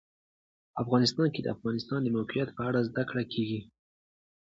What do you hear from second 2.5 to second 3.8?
په اړه زده کړه کېږي.